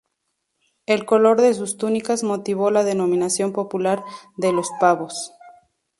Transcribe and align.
El 0.87 1.05
color 1.05 1.39
de 1.41 1.53
sus 1.53 1.77
túnicas 1.77 2.23
motivó 2.23 2.71
la 2.71 2.83
denominación 2.83 3.53
popular 3.53 4.03
de 4.35 4.51
"Los 4.51 4.71
Pavos". 4.79 5.31